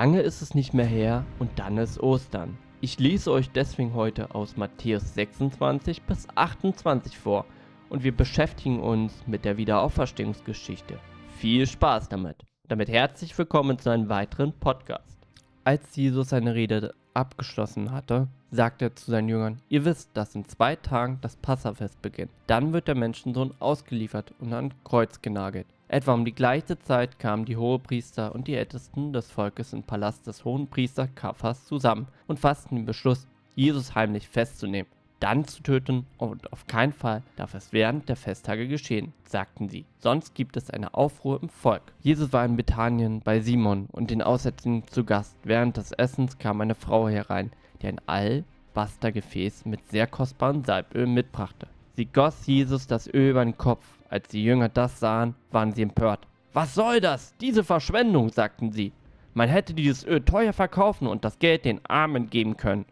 [0.00, 2.56] Lange ist es nicht mehr her und dann ist Ostern.
[2.80, 7.44] Ich lese euch deswegen heute aus Matthäus 26 bis 28 vor
[7.90, 10.98] und wir beschäftigen uns mit der Wiederauferstehungsgeschichte.
[11.36, 12.36] Viel Spaß damit.
[12.66, 15.18] Damit herzlich willkommen zu einem weiteren Podcast.
[15.64, 20.46] Als Jesus seine Rede abgeschlossen hatte, sagte er zu seinen Jüngern, ihr wisst, dass in
[20.46, 22.32] zwei Tagen das Passafest beginnt.
[22.46, 25.66] Dann wird der Menschensohn ausgeliefert und an Kreuz genagelt.
[25.92, 30.24] Etwa um die gleiche Zeit kamen die Hohepriester und die Ältesten des Volkes im Palast
[30.24, 33.26] des Hohenpriester Kaphas zusammen und fassten den Beschluss,
[33.56, 38.68] Jesus heimlich festzunehmen, dann zu töten und auf keinen Fall darf es während der Festtage
[38.68, 39.84] geschehen, sagten sie.
[39.98, 41.82] Sonst gibt es eine Aufruhr im Volk.
[42.02, 45.36] Jesus war in Bethanien bei Simon und den Aussätzigen zu Gast.
[45.42, 47.50] Während des Essens kam eine Frau herein,
[47.82, 51.66] die ein Albastergefäß mit sehr kostbarem Salböl mitbrachte.
[51.96, 55.82] Sie goss Jesus das Öl über den Kopf als die Jünger das sahen, waren sie
[55.82, 56.26] empört.
[56.52, 57.34] Was soll das?
[57.40, 58.92] Diese Verschwendung, sagten sie.
[59.34, 62.84] Man hätte dieses Öl teuer verkaufen und das Geld den Armen geben können.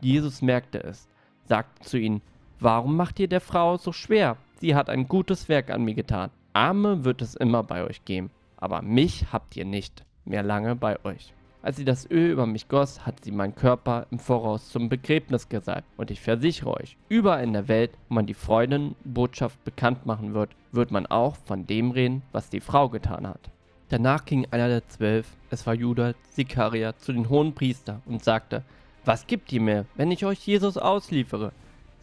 [0.00, 1.08] Jesus merkte es,
[1.44, 2.20] sagte zu ihnen,
[2.58, 4.36] Warum macht ihr der Frau so schwer?
[4.56, 6.30] Sie hat ein gutes Werk an mir getan.
[6.52, 11.02] Arme wird es immer bei euch geben, aber mich habt ihr nicht mehr lange bei
[11.04, 11.32] euch.
[11.62, 15.50] Als sie das Öl über mich goss, hat sie meinen Körper im Voraus zum Begräbnis
[15.50, 15.86] gesalbt.
[15.98, 20.50] Und ich versichere euch, überall in der Welt, wo man die Freudenbotschaft bekannt machen wird,
[20.72, 23.50] wird man auch von dem reden, was die Frau getan hat.
[23.90, 28.64] Danach ging einer der zwölf, es war Judas Sikaria, zu den hohen Priester und sagte,
[29.04, 31.52] was gibt ihr mir, wenn ich euch Jesus ausliefere?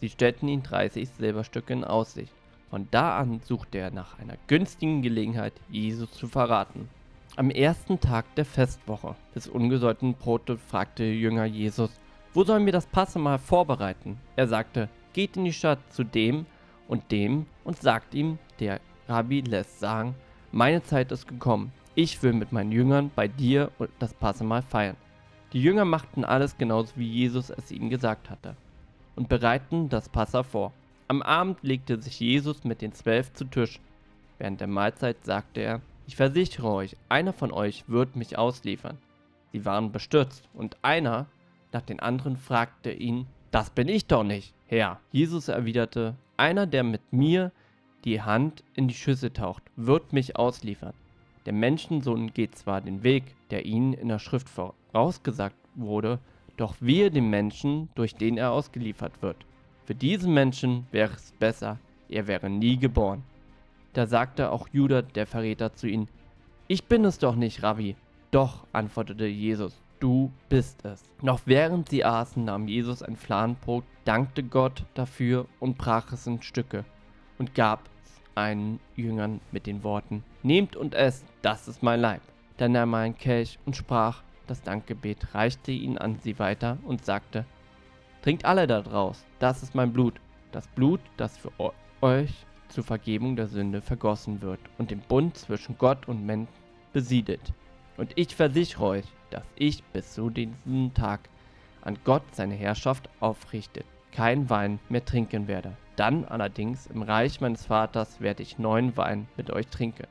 [0.00, 2.32] Sie stellten ihm 30 Silberstücke in Aussicht.
[2.70, 6.88] Von da an suchte er nach einer günstigen Gelegenheit, Jesus zu verraten.
[7.38, 11.88] Am ersten Tag der Festwoche des ungesäuerten Brotes fragte der Jünger Jesus,
[12.34, 14.18] wo sollen wir das Passamal vorbereiten?
[14.34, 16.46] Er sagte, geht in die Stadt zu dem
[16.88, 20.16] und dem und sagt ihm, der Rabbi lässt sagen,
[20.50, 21.70] meine Zeit ist gekommen.
[21.94, 24.96] Ich will mit meinen Jüngern bei dir das Passamal feiern.
[25.52, 28.56] Die Jünger machten alles genauso wie Jesus es ihnen gesagt hatte
[29.14, 30.72] und bereiten das Passa vor.
[31.06, 33.78] Am Abend legte sich Jesus mit den Zwölf zu Tisch.
[34.38, 38.96] Während der Mahlzeit sagte er, ich versichere euch, einer von euch wird mich ausliefern.
[39.52, 41.26] Sie waren bestürzt, und einer
[41.70, 45.00] nach den anderen fragte ihn, das bin ich doch nicht, Herr.
[45.12, 47.52] Jesus erwiderte, einer, der mit mir
[48.06, 50.94] die Hand in die Schüssel taucht, wird mich ausliefern.
[51.44, 56.20] Der Menschensohn geht zwar den Weg, der ihnen in der Schrift vorausgesagt wurde,
[56.56, 59.36] doch wehe dem Menschen, durch den er ausgeliefert wird.
[59.84, 63.24] Für diesen Menschen wäre es besser, er wäre nie geboren.
[63.98, 66.06] Da sagte auch Judah, der Verräter, zu ihnen,
[66.68, 67.96] Ich bin es doch nicht, Rabbi.
[68.30, 71.02] Doch, antwortete Jesus, du bist es.
[71.20, 76.40] Noch während sie aßen, nahm Jesus ein Fladenbrot, dankte Gott dafür und brach es in
[76.42, 76.84] Stücke
[77.40, 82.22] und gab es einen Jüngern mit den Worten, Nehmt und esst, das ist mein Leib.
[82.56, 87.04] Dann nahm er einen Kelch und sprach das Dankgebet, reichte ihn an sie weiter und
[87.04, 87.46] sagte,
[88.22, 90.20] Trinkt alle daraus, das ist mein Blut,
[90.52, 91.50] das Blut, das für
[92.00, 96.52] euch zur Vergebung der Sünde vergossen wird und den Bund zwischen Gott und Menschen
[96.92, 97.52] besiedelt.
[97.96, 101.28] Und ich versichere euch, dass ich bis zu diesem Tag
[101.82, 105.76] an Gott seine Herrschaft aufrichtet, kein Wein mehr trinken werde.
[105.96, 110.06] Dann allerdings im Reich meines Vaters werde ich neuen Wein mit euch trinken.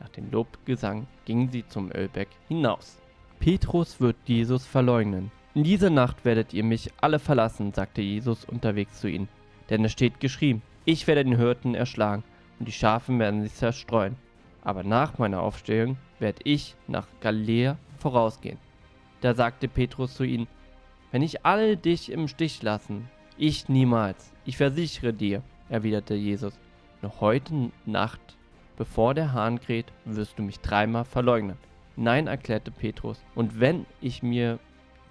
[0.00, 2.98] Nach dem Lobgesang gingen sie zum Ölbeck hinaus.
[3.40, 5.30] Petrus wird Jesus verleugnen.
[5.54, 9.28] In dieser Nacht werdet ihr mich alle verlassen, sagte Jesus unterwegs zu ihnen.
[9.70, 12.24] Denn es steht geschrieben, ich werde den Hirten erschlagen
[12.58, 14.16] und die Schafe werden sich zerstreuen.
[14.62, 18.56] Aber nach meiner Aufstehung werde ich nach Galiläa vorausgehen.
[19.20, 20.48] Da sagte Petrus zu ihnen,
[21.12, 26.58] wenn ich alle dich im Stich lassen, ich niemals, ich versichere dir, erwiderte Jesus,
[27.02, 28.38] noch heute Nacht,
[28.78, 31.58] bevor der Hahn kräht, wirst du mich dreimal verleugnen.
[31.96, 34.58] Nein, erklärte Petrus, und wenn ich mir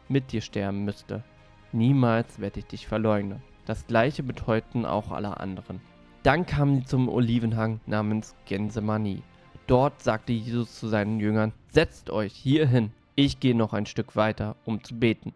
[0.10, 1.24] mit dir sterben müsste,
[1.72, 3.44] niemals werde ich dich verleugnen.
[3.68, 5.82] Das gleiche bedeuteten auch alle anderen.
[6.24, 9.24] Dann kamen sie zum Olivenhang namens Gänsemani.
[9.68, 14.16] Dort sagte Jesus zu seinen Jüngern, setzt euch hier hin, ich gehe noch ein Stück
[14.16, 15.34] weiter, um zu beten.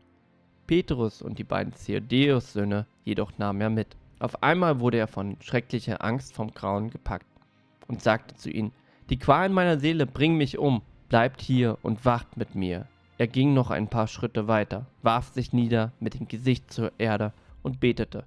[0.66, 3.98] Petrus und die beiden Zeodeus-Söhne jedoch nahm er mit.
[4.20, 7.28] Auf einmal wurde er von schrecklicher Angst vom Grauen gepackt
[7.90, 8.72] und sagte zu ihnen,
[9.10, 12.88] die Qualen meiner Seele bringen mich um, bleibt hier und wacht mit mir.
[13.18, 17.34] Er ging noch ein paar Schritte weiter, warf sich nieder mit dem Gesicht zur Erde
[17.64, 18.26] und betete.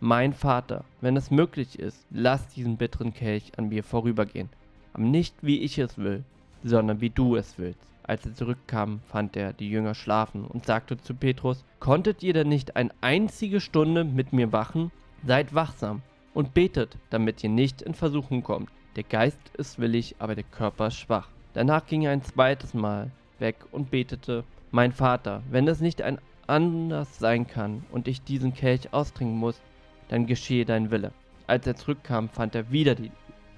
[0.00, 4.50] Mein Vater, wenn es möglich ist, lass diesen bitteren Kelch an mir vorübergehen,
[4.92, 6.24] aber nicht wie ich es will,
[6.62, 7.80] sondern wie du es willst.
[8.02, 12.48] Als er zurückkam, fand er die Jünger schlafen und sagte zu Petrus, konntet ihr denn
[12.48, 14.92] nicht eine einzige Stunde mit mir wachen?
[15.24, 16.02] Seid wachsam
[16.34, 18.70] und betet, damit ihr nicht in Versuchung kommt.
[18.94, 21.28] Der Geist ist willig, aber der Körper schwach.
[21.54, 26.18] Danach ging er ein zweites Mal weg und betete, Mein Vater, wenn es nicht ein
[26.46, 29.60] anders sein kann und ich diesen Kelch austrinken muss,
[30.08, 31.12] dann geschehe dein Wille.
[31.46, 33.10] Als er zurückkam, fand er wieder die,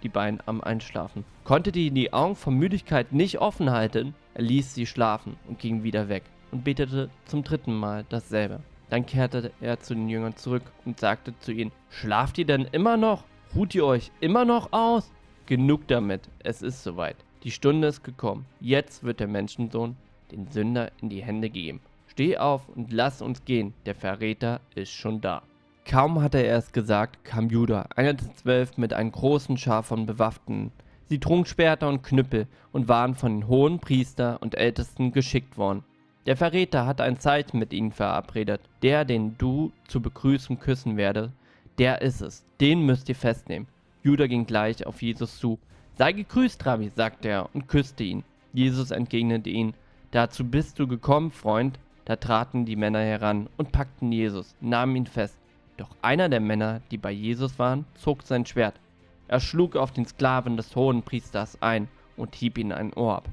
[0.03, 1.25] die beiden am Einschlafen.
[1.45, 5.83] Konnte die die Augen vor Müdigkeit nicht offen halten, er ließ sie schlafen und ging
[5.83, 8.61] wieder weg und betete zum dritten Mal dasselbe.
[8.91, 12.97] Dann kehrte er zu den Jüngern zurück und sagte zu ihnen, Schlaft ihr denn immer
[12.97, 13.25] noch?
[13.55, 15.11] Ruht ihr euch immer noch aus?
[15.47, 17.17] Genug damit, es ist soweit.
[17.43, 18.47] Die Stunde ist gekommen.
[18.61, 19.97] Jetzt wird der Menschensohn
[20.31, 21.81] den Sünder in die Hände geben.
[22.19, 25.41] Steh auf und lass uns gehen, der Verräter ist schon da.
[25.85, 30.05] Kaum hatte er es gesagt, kam Judah, einer der zwölf, mit einem großen Schar von
[30.05, 30.73] Bewaffneten.
[31.07, 35.85] Sie trugen Schwerter und Knüppel und waren von den hohen Priester und Ältesten geschickt worden.
[36.27, 38.63] Der Verräter hatte ein Zeichen mit ihnen verabredet.
[38.83, 41.31] Der, den du zu begrüßen küssen werde,
[41.79, 42.45] der ist es.
[42.61, 43.69] Den müsst ihr festnehmen.
[44.03, 45.61] Judah ging gleich auf Jesus zu.
[45.95, 48.25] Sei gegrüßt, Rabbi, sagte er und küsste ihn.
[48.53, 49.75] Jesus entgegnete ihn.
[50.11, 51.79] Dazu bist du gekommen, Freund.
[52.09, 55.37] Da traten die Männer heran und packten Jesus, nahmen ihn fest.
[55.77, 58.81] Doch einer der Männer, die bei Jesus waren, zog sein Schwert.
[59.29, 63.29] Er schlug auf den Sklaven des hohen Priesters ein und hieb ihn ein Ohr ab.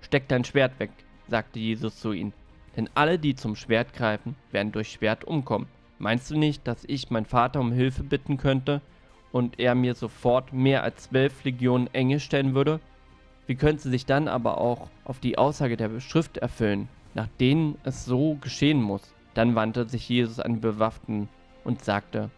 [0.00, 0.90] Steck dein Schwert weg,
[1.28, 2.32] sagte Jesus zu ihnen,
[2.76, 5.68] denn alle, die zum Schwert greifen, werden durch Schwert umkommen.
[6.00, 8.80] Meinst du nicht, dass ich meinen Vater um Hilfe bitten könnte
[9.30, 12.80] und er mir sofort mehr als zwölf Legionen Engel stellen würde?
[13.46, 18.04] Wie könnte sich dann aber auch auf die Aussage der Schrift erfüllen, nach denen es
[18.04, 19.14] so geschehen muss?
[19.34, 21.28] Dann wandte sich Jesus an die Bewaffneten
[21.64, 22.30] und sagte,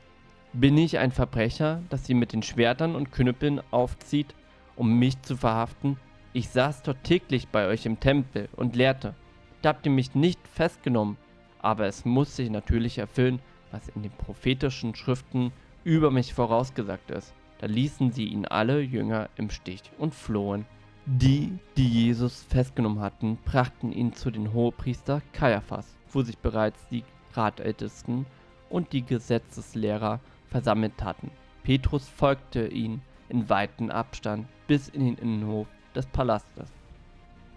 [0.53, 4.35] Bin ich ein Verbrecher, das sie mit den Schwertern und Knüppeln aufzieht,
[4.77, 5.99] um mich zu verhaften?
[6.33, 9.15] Ich saß dort täglich bei euch im Tempel und lehrte.
[9.63, 11.17] Da habt ihr mich nicht festgenommen,
[11.61, 13.41] aber es muss sich natürlich erfüllen,
[13.71, 15.53] was in den prophetischen Schriften
[15.85, 17.35] über mich vorausgesagt ist.
[17.59, 20.67] Da ließen sie ihn alle Jünger im Stich und flohen.
[21.07, 27.05] Die, die Jesus festgenommen hatten, brachten ihn zu den Hohepriester Kaiaphas, wo sich bereits die
[27.35, 28.25] Ratältesten
[28.71, 31.31] und die Gesetzeslehrer versammelt hatten.
[31.63, 36.73] Petrus folgte ihnen in weiten Abstand bis in den Innenhof des Palastes.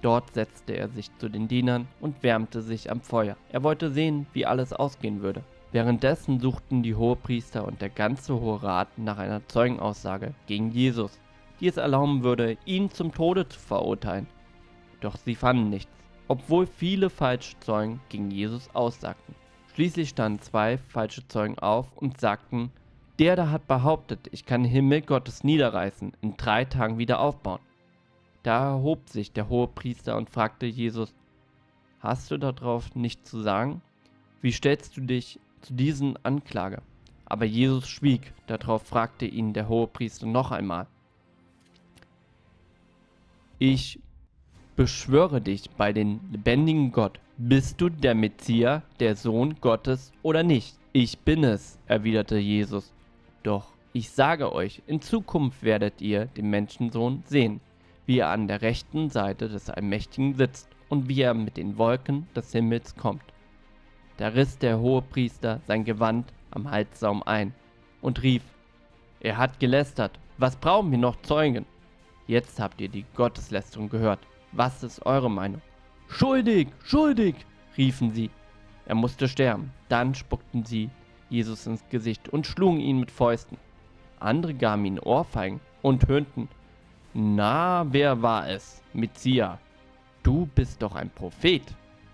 [0.02, 3.38] Dort setzte er sich zu den Dienern und wärmte sich am Feuer.
[3.54, 5.42] Er wollte sehen, wie alles ausgehen würde.
[5.72, 11.18] Währenddessen suchten die Hohepriester und der ganze Hohe Rat nach einer Zeugenaussage gegen Jesus,
[11.59, 14.27] die es erlauben würde, ihn zum Tode zu verurteilen.
[15.01, 15.92] Doch sie fanden nichts,
[16.27, 19.36] obwohl viele falsche Zeugen gegen Jesus aussagten.
[19.74, 22.71] Schließlich standen zwei falsche Zeugen auf und sagten,
[23.19, 27.59] der da hat behauptet, ich kann den Himmel Gottes niederreißen, in drei Tagen wieder aufbauen.
[28.44, 31.13] Da erhob sich der hohe Priester und fragte Jesus,
[32.00, 33.81] hast du darauf nichts zu sagen?
[34.42, 36.81] Wie stellst du dich zu diesen Anklage?
[37.25, 40.88] Aber Jesus schwieg, darauf fragte ihn der hohe Priester noch einmal.
[43.59, 44.00] Ich
[44.75, 50.77] beschwöre dich bei den lebendigen Gott, bist du der Messias, der Sohn Gottes oder nicht?
[50.94, 52.94] Ich bin es, erwiderte Jesus.
[53.42, 57.59] Doch ich sage euch, in Zukunft werdet ihr den Menschensohn sehen,
[58.06, 62.27] wie er an der rechten Seite des Allmächtigen sitzt und wie er mit den Wolken
[62.36, 63.24] des Himmels kommt.
[64.18, 67.56] Da riss der Hohepriester sein Gewand am Halssaum ein
[68.01, 68.44] und rief,
[69.19, 71.65] er hat gelästert, was brauchen wir noch Zeugen?
[72.28, 74.20] Jetzt habt ihr die Gotteslästerung gehört.
[74.52, 75.62] Was ist eure Meinung?
[76.10, 77.36] Schuldig, schuldig,
[77.78, 78.30] riefen sie.
[78.86, 79.72] Er musste sterben.
[79.90, 80.90] Dann spuckten sie
[81.30, 83.57] Jesus ins Gesicht und schlugen ihn mit Fäusten.
[84.19, 86.50] Andere gaben ihm Ohrfeigen und höhnten.
[87.14, 88.81] Na, wer war es?
[88.94, 89.57] Messias.
[90.24, 91.64] Du bist doch ein Prophet.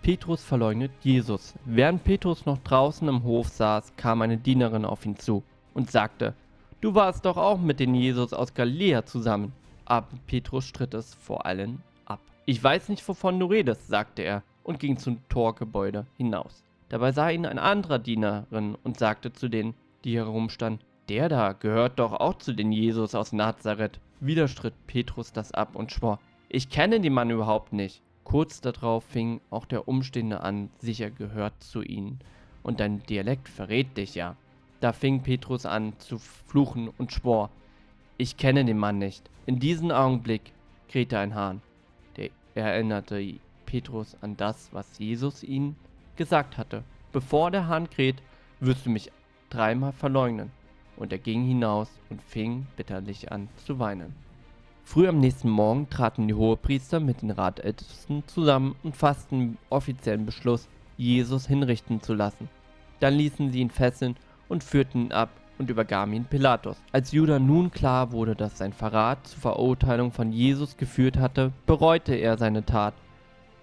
[0.03, 1.55] Petrus verleugnet Jesus.
[1.65, 5.43] Während Petrus noch draußen im Hof saß, kam eine Dienerin auf ihn zu
[5.73, 6.35] und sagte,
[6.81, 9.53] Du warst doch auch mit dem Jesus aus Galiläa zusammen.
[9.85, 11.81] Aber Petrus stritt es vor allen
[12.45, 16.63] ich weiß nicht, wovon du redest, sagte er und ging zum Torgebäude hinaus.
[16.89, 21.99] Dabei sah ihn ein anderer Dienerin und sagte zu denen, die herumstanden, der da gehört
[21.99, 24.01] doch auch zu den Jesus aus Nazareth.
[24.19, 28.01] Wieder stritt Petrus das ab und schwor, ich kenne den Mann überhaupt nicht.
[28.25, 32.19] Kurz darauf fing auch der Umstehende an, sicher gehört zu ihnen.
[32.61, 34.35] Und dein Dialekt verrät dich ja.
[34.81, 37.49] Da fing Petrus an zu fluchen und schwor,
[38.17, 39.29] ich kenne den Mann nicht.
[39.45, 40.53] In diesem Augenblick
[40.87, 41.61] krähte ein Hahn.
[42.55, 45.75] Er erinnerte Petrus an das, was Jesus ihm
[46.15, 46.83] gesagt hatte.
[47.11, 48.21] Bevor der Hahn kräht,
[48.59, 49.11] wirst du mich
[49.49, 50.51] dreimal verleugnen.
[50.95, 54.13] Und er ging hinaus und fing bitterlich an zu weinen.
[54.83, 60.69] Früh am nächsten Morgen traten die Hohepriester mit den Ratältesten zusammen und fassten offiziellen Beschluss,
[60.97, 62.49] Jesus hinrichten zu lassen.
[62.99, 64.15] Dann ließen sie ihn fesseln
[64.47, 66.81] und führten ihn ab und übergaben ihn Pilatus.
[66.91, 72.15] Als Judah nun klar wurde, dass sein Verrat zur Verurteilung von Jesus geführt hatte, bereute
[72.15, 72.93] er seine Tat.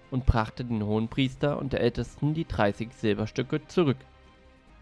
[0.09, 3.95] und brachte den Hohenpriester und der Ältesten die 30 Silberstücke zurück.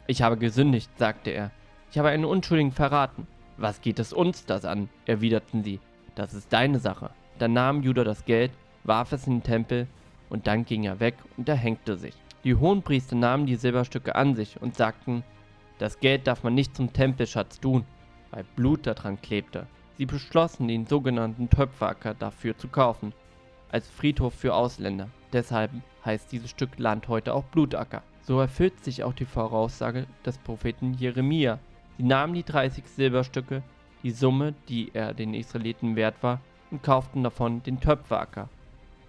[0.07, 1.51] Ich habe gesündigt, sagte er.
[1.91, 3.27] Ich habe einen Unschuldigen verraten.
[3.55, 4.89] Was geht es uns das an?
[5.05, 5.79] erwiderten sie.
[6.15, 7.11] Das ist deine Sache.
[7.37, 8.51] Dann nahm Judah das Geld,
[8.83, 9.87] warf es in den Tempel
[10.29, 12.15] und dann ging er weg und erhängte sich.
[12.43, 15.23] Die Hohenpriester nahmen die Silberstücke an sich und sagten,
[15.79, 17.85] das Geld darf man nicht zum Tempelschatz tun,
[18.31, 19.65] weil Blut daran klebte.
[19.97, 23.13] Sie beschlossen, den sogenannten Töpferacker dafür zu kaufen,
[23.71, 25.09] als Friedhof für Ausländer.
[25.33, 25.71] Deshalb
[26.05, 28.03] heißt dieses Stück Land heute auch Blutacker.
[28.21, 31.59] So erfüllt sich auch die Voraussage des Propheten Jeremia.
[31.97, 33.63] Sie nahmen die 30 Silberstücke,
[34.03, 38.49] die Summe, die er den Israeliten wert war, und kauften davon den Töpferacker,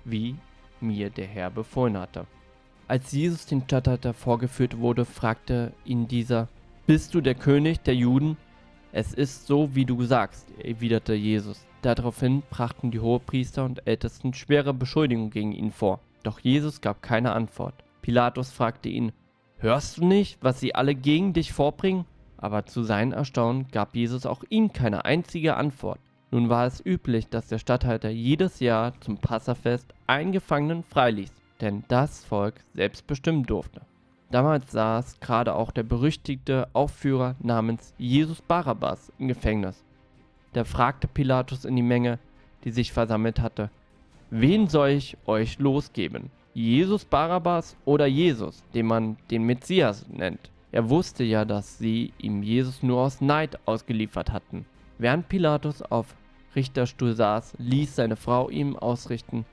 [0.04, 0.36] wie
[0.80, 2.26] mir der Herr befohlen hatte.
[2.88, 6.48] Als Jesus den Statthalter vorgeführt wurde, fragte ihn dieser,
[6.90, 8.36] Bist du der König der Juden?
[8.90, 11.64] Es ist so, wie du sagst, erwiderte Jesus.
[11.82, 16.00] Daraufhin brachten die Hohepriester und Ältesten schwere Beschuldigungen gegen ihn vor.
[16.24, 17.74] Doch Jesus gab keine Antwort.
[18.02, 19.12] Pilatus fragte ihn,
[19.58, 22.06] Hörst du nicht, was sie alle gegen dich vorbringen?
[22.38, 26.00] Aber zu seinem Erstaunen gab Jesus auch ihm keine einzige Antwort.
[26.32, 31.30] Nun war es üblich, dass der Statthalter jedes Jahr zum Passafest einen Gefangenen freiließ,
[31.60, 33.82] denn das Volk selbst bestimmen durfte.
[34.30, 39.84] Damals saß gerade auch der berüchtigte Aufführer namens Jesus Barabbas im Gefängnis.
[40.52, 42.18] Da fragte Pilatus in die Menge,
[42.64, 43.70] die sich versammelt hatte,
[44.30, 46.30] wen soll ich euch losgeben?
[46.54, 50.50] Jesus Barabbas oder Jesus, den man den Messias nennt?
[50.72, 54.64] Er wusste ja, dass sie ihm Jesus nur aus Neid ausgeliefert hatten.
[54.98, 56.14] Während Pilatus auf
[56.54, 59.44] Richterstuhl saß, ließ seine Frau ihm ausrichten,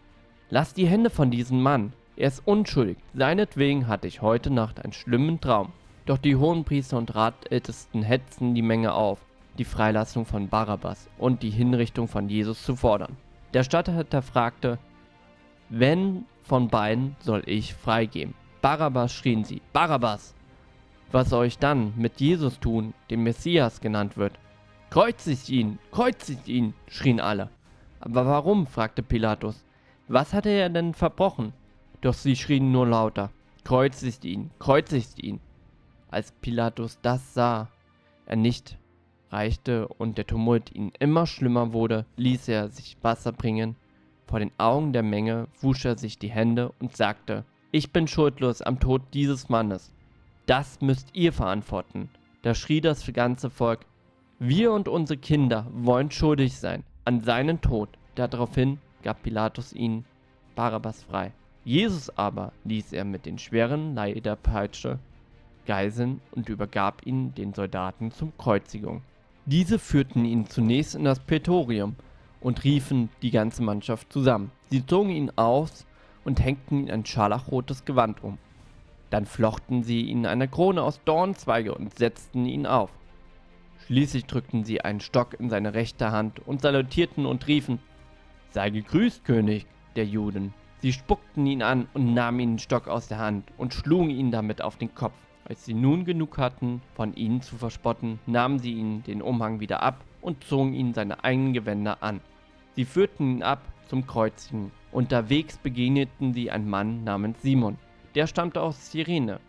[0.49, 4.93] Lass die Hände von diesem Mann, er ist unschuldig, seinetwegen hatte ich heute Nacht einen
[4.93, 5.71] schlimmen Traum.
[6.07, 9.19] Doch die Hohenpriester und Ratältesten hetzten die Menge auf,
[9.59, 13.17] die Freilassung von Barabbas und die Hinrichtung von Jesus zu fordern.
[13.53, 14.79] Der Statthalter fragte,
[15.69, 18.33] wenn von beiden soll ich freigeben?
[18.61, 20.33] Barabbas schrien sie, Barabbas!
[21.11, 24.33] Was soll ich dann mit Jesus tun, dem Messias genannt wird?
[24.89, 27.49] Kreuzigt ihn, kreuzigt ihn, schrien alle.
[27.99, 28.65] Aber warum?
[28.65, 29.63] fragte Pilatus.
[30.07, 31.53] Was hatte er denn verbrochen?
[32.01, 33.31] Doch sie schrien nur lauter,
[33.63, 35.39] kreuzigt ihn, kreuzigt ihn.
[36.09, 37.69] Als Pilatus das sah,
[38.25, 38.77] er nicht
[39.29, 43.75] reichte und der Tumult ihn immer schlimmer wurde, ließ er sich Wasser bringen.
[44.25, 48.61] Vor den Augen der Menge wusch er sich die Hände und sagte, ich bin schuldlos
[48.61, 49.93] am Tod dieses Mannes.
[50.45, 52.09] Das müsst ihr verantworten.
[52.41, 53.85] Da schrie das ganze Volk,
[54.39, 57.89] wir und unsere Kinder wollen schuldig sein an seinen Tod.
[58.15, 60.05] Daraufhin gab Pilatus ihn
[60.55, 61.33] Barabbas frei.
[61.67, 64.99] Jesus aber ließ er mit den schweren Lederpeitsche
[65.65, 69.01] geiseln und übergab ihn den Soldaten zum Kreuzigung.
[69.45, 71.97] Diese führten ihn zunächst in das Prätorium
[72.39, 74.51] und riefen die ganze Mannschaft zusammen.
[74.69, 75.85] Sie zogen ihn aus
[76.23, 78.37] und hängten ihn ein scharlachrotes Gewand um.
[79.09, 82.91] Dann flochten sie ihn eine Krone aus Dornzweige und setzten ihn auf.
[83.87, 87.79] Schließlich drückten sie einen Stock in seine rechte Hand und salutierten und riefen,
[88.51, 89.65] Sei gegrüßt, König
[89.97, 90.53] der Juden.
[90.79, 94.31] Sie spuckten ihn an und nahmen ihn den Stock aus der Hand und schlugen ihn
[94.31, 95.15] damit auf den Kopf.
[95.45, 99.81] Als sie nun genug hatten, von ihnen zu verspotten, nahmen sie ihn den Umhang wieder
[99.81, 102.21] ab und zogen ihn seine eigenen Gewänder an.
[102.75, 104.71] Sie führten ihn ab zum Kreuzigen.
[104.91, 107.77] Unterwegs begegneten sie einen Mann namens Simon.
[108.13, 109.39] Der stammte aus Cyrene.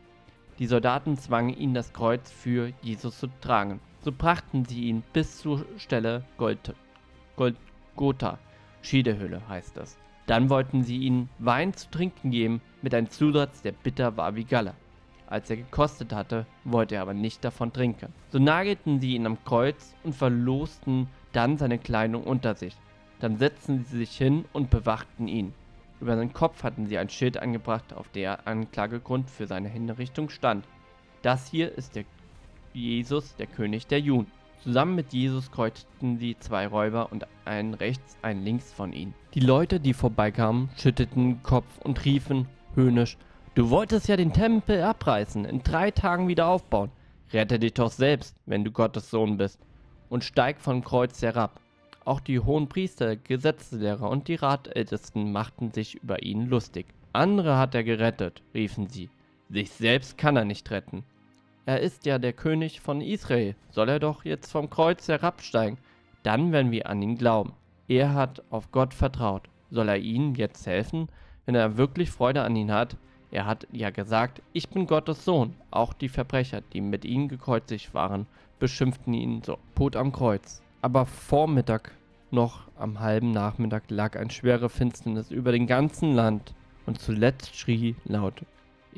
[0.58, 3.80] Die Soldaten zwangen ihn, das Kreuz für Jesus zu tragen.
[4.00, 6.74] So brachten sie ihn bis zur Stelle Gold,
[7.36, 8.38] Goldgotha,
[8.82, 9.98] Schiedehöhle heißt es.
[10.28, 14.44] Dann wollten sie ihm Wein zu trinken geben mit einem Zusatz, der bitter war wie
[14.44, 14.74] Galle.
[15.26, 18.12] Als er gekostet hatte, wollte er aber nicht davon trinken.
[18.28, 22.76] So nagelten sie ihn am Kreuz und verlosten dann seine Kleidung unter sich.
[23.20, 25.54] Dann setzten sie sich hin und bewachten ihn.
[25.98, 30.66] Über seinen Kopf hatten sie ein Schild angebracht, auf der Anklagegrund für seine Hinrichtung stand.
[31.22, 32.04] Das hier ist der
[32.74, 34.30] Jesus, der König der Juden.
[34.62, 39.14] Zusammen mit Jesus kreuzten sie zwei Räuber und einen rechts, einen links von ihnen.
[39.34, 43.16] Die Leute, die vorbeikamen, schütteten den Kopf und riefen höhnisch,
[43.58, 46.92] Du wolltest ja den Tempel abreißen, in drei Tagen wieder aufbauen.
[47.32, 49.58] Rette dich doch selbst, wenn du Gottes Sohn bist,
[50.08, 51.60] und steig vom Kreuz herab.
[52.04, 56.86] Auch die hohen Priester, Gesetzeslehrer und die Ratältesten machten sich über ihn lustig.
[57.12, 59.10] Andere hat er gerettet, riefen sie.
[59.50, 61.02] Sich selbst kann er nicht retten.
[61.68, 63.54] Er ist ja der König von Israel.
[63.68, 65.76] Soll er doch jetzt vom Kreuz herabsteigen?
[66.22, 67.52] Dann werden wir an ihn glauben.
[67.88, 69.50] Er hat auf Gott vertraut.
[69.70, 71.10] Soll er ihnen jetzt helfen,
[71.44, 72.96] wenn er wirklich Freude an ihn hat?
[73.30, 75.56] Er hat ja gesagt, ich bin Gottes Sohn.
[75.70, 78.26] Auch die Verbrecher, die mit ihm gekreuzigt waren,
[78.58, 79.58] beschimpften ihn so.
[79.76, 80.62] Tod am Kreuz.
[80.80, 81.92] Aber Vormittag,
[82.30, 86.54] noch am halben Nachmittag, lag ein schwere Finsternis über dem ganzen Land
[86.86, 88.42] und zuletzt schrie laut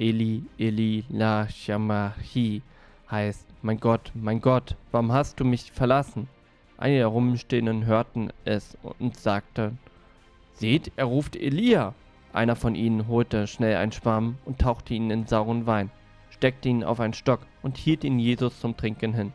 [0.01, 2.63] Eli, Eli, la Shamahi,
[3.11, 6.27] heißt, mein Gott, mein Gott, warum hast du mich verlassen?
[6.79, 9.79] Einige der Rumstehenden hörten es und sagten,
[10.55, 11.95] Seht, er ruft Elia.
[12.33, 15.91] Einer von ihnen holte schnell einen Schwamm und tauchte ihn in sauren Wein,
[16.31, 19.35] steckte ihn auf einen Stock und hielt ihn Jesus zum Trinken hin.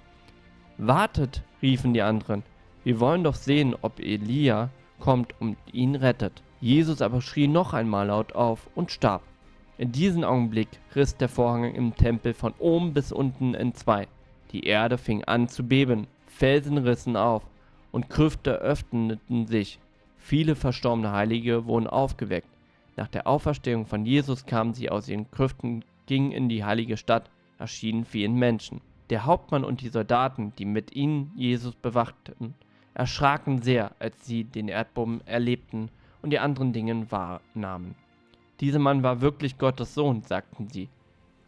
[0.79, 2.41] Wartet, riefen die anderen,
[2.84, 6.41] wir wollen doch sehen, ob Elia kommt und ihn rettet.
[6.60, 9.22] Jesus aber schrie noch einmal laut auf und starb.
[9.77, 14.08] In diesem Augenblick riss der Vorhang im Tempel von oben bis unten in zwei.
[14.53, 17.44] Die Erde fing an zu beben, Felsen rissen auf
[17.91, 19.79] und Krüfte öffneten sich.
[20.17, 22.48] Viele verstorbene Heilige wurden aufgeweckt.
[22.96, 27.29] Nach der Auferstehung von Jesus kamen sie aus ihren Krüften, gingen in die heilige Stadt,
[27.60, 28.79] erschienen vielen Menschen.
[29.10, 32.53] Der Hauptmann und die Soldaten, die mit ihnen Jesus bewachten,
[32.94, 35.89] erschraken sehr, als sie den Erdboden erlebten
[36.22, 37.96] und die anderen Dinge wahrnahmen.
[38.62, 40.88] Dieser Mann war wirklich Gottes Sohn, sagten sie.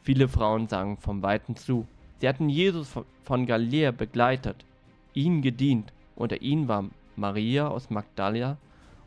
[0.03, 1.87] Viele Frauen sangen vom Weiten zu.
[2.19, 2.89] Sie hatten Jesus
[3.23, 4.65] von Galiläa begleitet,
[5.13, 5.93] ihn gedient.
[6.15, 6.85] Unter ihnen war
[7.15, 8.57] Maria aus Magdala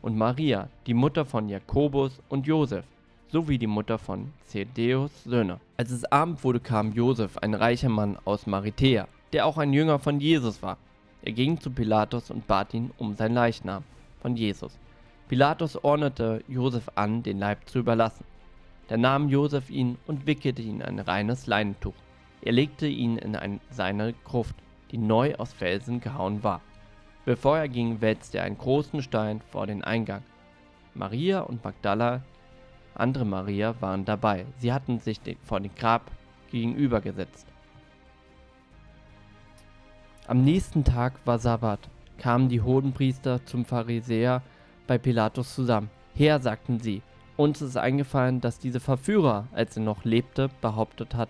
[0.00, 2.86] und Maria, die Mutter von Jakobus und Josef,
[3.28, 5.60] sowie die Mutter von Zedeus Söhne.
[5.76, 9.98] Als es Abend wurde, kam Josef, ein reicher Mann aus Marithäa, der auch ein Jünger
[9.98, 10.78] von Jesus war.
[11.22, 13.84] Er ging zu Pilatus und bat ihn um sein Leichnam
[14.22, 14.78] von Jesus.
[15.30, 18.24] Pilatus ordnete Josef an, den Leib zu überlassen.
[18.88, 21.94] Da nahm Josef ihn und wickelte ihn in ein reines Leinentuch.
[22.42, 24.56] Er legte ihn in ein, seine Gruft,
[24.90, 26.62] die neu aus Felsen gehauen war.
[27.26, 30.24] Bevor er ging, wälzte er einen großen Stein vor den Eingang.
[30.94, 32.22] Maria und Magdala,
[32.96, 34.46] andere Maria, waren dabei.
[34.58, 36.10] Sie hatten sich vor dem Grab
[36.50, 37.46] gegenübergesetzt.
[40.26, 44.42] Am nächsten Tag war Sabbat, kamen die Hohenpriester zum Pharisäer
[44.90, 45.88] bei Pilatus zusammen.
[46.16, 47.02] Herr, sagten sie,
[47.36, 51.28] uns ist eingefallen, dass dieser Verführer, als er noch lebte, behauptet hat,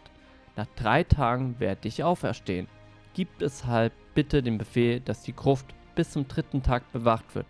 [0.57, 2.69] nach drei Tagen werde ich auferstehen.
[3.13, 7.45] Gibt es halt bitte den Befehl, dass die Gruft bis zum dritten Tag bewacht wird.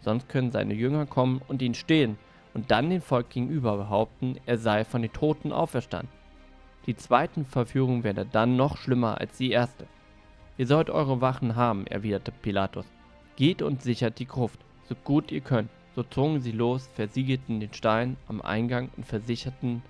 [0.00, 2.16] Sonst können seine Jünger kommen und ihn stehlen
[2.54, 6.08] und dann dem Volk gegenüber behaupten, er sei von den Toten auferstanden.
[6.86, 9.86] Die zweite Verführung wäre dann noch schlimmer als die erste.
[10.56, 12.86] Ihr sollt eure Wachen haben, erwiderte Pilatus.
[13.36, 15.70] Geht und sichert die Gruft so gut ihr könnt.
[15.94, 19.82] So zogen sie los, versiegelten den Stein am Eingang und versicherten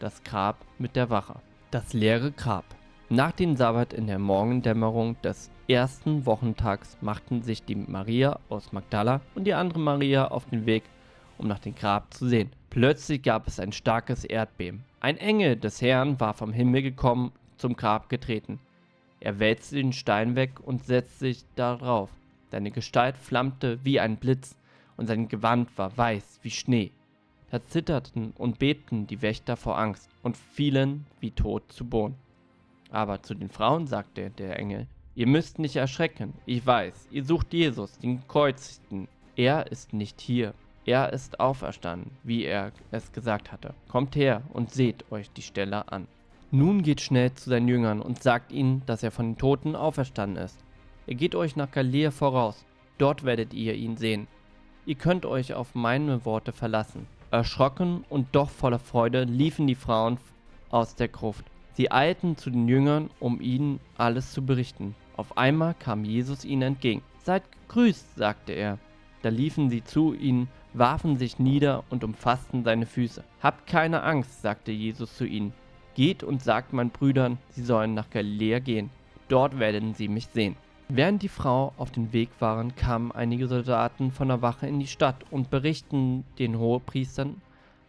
[0.00, 1.36] das Grab mit der Wache.
[1.70, 2.64] Das leere Grab.
[3.08, 9.20] Nach dem Sabbat in der Morgendämmerung des ersten Wochentags machten sich die Maria aus Magdala
[9.34, 10.82] und die andere Maria auf den Weg,
[11.38, 12.50] um nach dem Grab zu sehen.
[12.68, 14.84] Plötzlich gab es ein starkes Erdbeben.
[15.00, 18.58] Ein Engel des Herrn war vom Himmel gekommen, zum Grab getreten.
[19.20, 22.10] Er wälzte den Stein weg und setzte sich darauf.
[22.50, 24.56] Seine Gestalt flammte wie ein Blitz
[24.96, 26.92] und sein Gewand war weiß wie Schnee.
[27.50, 32.16] Da zitterten und bebten die Wächter vor Angst und fielen wie tot zu Boden.
[32.90, 37.52] Aber zu den Frauen sagte der Engel, ihr müsst nicht erschrecken, ich weiß, ihr sucht
[37.52, 39.08] Jesus, den Gekreuzigten.
[39.36, 43.74] Er ist nicht hier, er ist auferstanden, wie er es gesagt hatte.
[43.88, 46.08] Kommt her und seht euch die Stelle an.
[46.50, 50.42] Nun geht schnell zu seinen Jüngern und sagt ihnen, dass er von den Toten auferstanden
[50.42, 50.58] ist.
[51.08, 52.66] Er geht euch nach Galiläa voraus,
[52.98, 54.26] dort werdet ihr ihn sehen.
[54.84, 57.06] Ihr könnt euch auf meine Worte verlassen.
[57.30, 60.18] Erschrocken und doch voller Freude liefen die Frauen
[60.68, 61.46] aus der Gruft.
[61.72, 64.94] Sie eilten zu den Jüngern, um ihnen alles zu berichten.
[65.16, 67.00] Auf einmal kam Jesus ihnen entgegen.
[67.24, 68.78] Seid gegrüßt, sagte er.
[69.22, 73.24] Da liefen sie zu ihnen, warfen sich nieder und umfassten seine Füße.
[73.42, 75.54] Habt keine Angst, sagte Jesus zu ihnen.
[75.94, 78.90] Geht und sagt meinen Brüdern, sie sollen nach Galiläa gehen.
[79.28, 80.56] Dort werden sie mich sehen.
[80.90, 84.86] Während die Frau auf dem Weg waren, kamen einige Soldaten von der Wache in die
[84.86, 87.42] Stadt und berichteten den Hohepriestern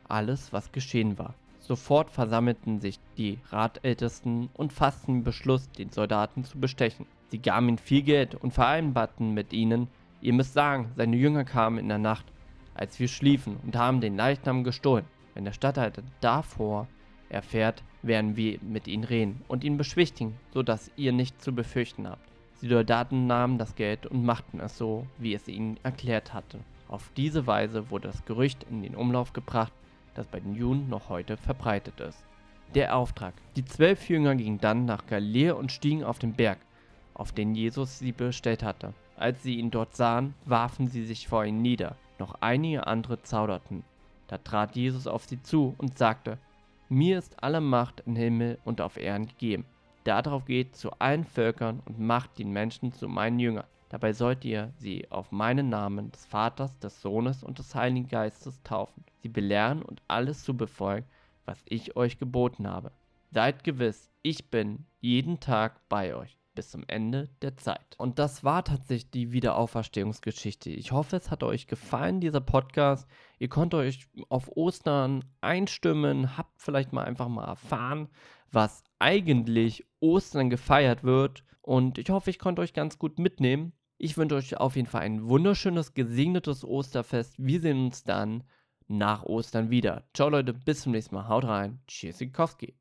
[0.09, 1.33] alles, was geschehen war.
[1.59, 7.05] Sofort versammelten sich die Ratältesten und fassten den Beschluss, den Soldaten zu bestechen.
[7.29, 9.87] Sie gaben ihnen viel Geld und vereinbarten mit ihnen,
[10.19, 12.25] ihr müsst sagen, seine Jünger kamen in der Nacht,
[12.73, 15.05] als wir schliefen, und haben den Leichnam gestohlen.
[15.35, 16.89] Wenn der Statthalter davor
[17.29, 22.05] erfährt, werden wir mit ihnen reden und ihn beschwichtigen, so dass ihr nichts zu befürchten
[22.09, 22.28] habt.
[22.61, 26.59] Die Soldaten nahmen das Geld und machten es so, wie es ihnen erklärt hatte.
[26.89, 29.71] Auf diese Weise wurde das Gerücht in den Umlauf gebracht,
[30.15, 32.21] das bei den Juden noch heute verbreitet ist.
[32.75, 33.33] Der Auftrag.
[33.55, 36.57] Die zwölf Jünger gingen dann nach Galiläa und stiegen auf den Berg,
[37.13, 38.93] auf den Jesus sie bestellt hatte.
[39.15, 41.95] Als sie ihn dort sahen, warfen sie sich vor ihm nieder.
[42.19, 43.83] Noch einige andere zauderten.
[44.27, 46.37] Da trat Jesus auf sie zu und sagte,
[46.89, 49.65] Mir ist alle Macht im Himmel und auf Erden gegeben.
[50.09, 53.67] Darauf geht zu allen Völkern und macht die Menschen zu meinen Jüngern.
[53.89, 58.59] Dabei sollt ihr sie auf meinen Namen des Vaters, des Sohnes und des Heiligen Geistes
[58.63, 61.05] taufen, sie belehren und alles zu befolgen,
[61.45, 62.91] was ich euch geboten habe.
[63.29, 67.95] Seid gewiss, ich bin jeden Tag bei euch bis zum Ende der Zeit.
[67.99, 70.71] Und das war tatsächlich die Wiederauferstehungsgeschichte.
[70.71, 73.07] Ich hoffe, es hat euch gefallen, dieser Podcast.
[73.37, 78.09] Ihr konntet euch auf Ostern einstimmen, habt vielleicht mal einfach mal erfahren,
[78.51, 81.43] was eigentlich Ostern gefeiert wird.
[81.61, 83.73] Und ich hoffe, ich konnte euch ganz gut mitnehmen.
[83.97, 87.35] Ich wünsche euch auf jeden Fall ein wunderschönes, gesegnetes Osterfest.
[87.37, 88.43] Wir sehen uns dann
[88.87, 90.07] nach Ostern wieder.
[90.13, 91.27] Ciao Leute, bis zum nächsten Mal.
[91.27, 91.79] Haut rein.
[91.87, 92.78] Tschüssikowski.